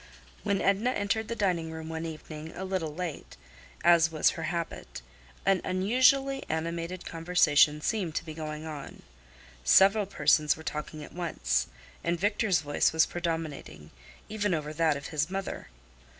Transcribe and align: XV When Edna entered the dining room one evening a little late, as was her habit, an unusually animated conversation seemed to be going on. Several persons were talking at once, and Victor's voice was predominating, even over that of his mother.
XV 0.39 0.45
When 0.47 0.61
Edna 0.61 0.89
entered 0.89 1.27
the 1.27 1.35
dining 1.35 1.69
room 1.71 1.87
one 1.87 2.07
evening 2.07 2.53
a 2.55 2.65
little 2.65 2.95
late, 2.95 3.37
as 3.83 4.09
was 4.11 4.31
her 4.31 4.45
habit, 4.49 5.03
an 5.45 5.61
unusually 5.63 6.41
animated 6.49 7.05
conversation 7.05 7.81
seemed 7.81 8.15
to 8.15 8.25
be 8.25 8.33
going 8.33 8.65
on. 8.65 9.03
Several 9.63 10.07
persons 10.07 10.57
were 10.57 10.63
talking 10.63 11.03
at 11.03 11.13
once, 11.13 11.67
and 12.03 12.19
Victor's 12.19 12.61
voice 12.61 12.91
was 12.91 13.05
predominating, 13.05 13.91
even 14.27 14.55
over 14.55 14.73
that 14.73 14.97
of 14.97 15.09
his 15.09 15.29
mother. 15.29 15.67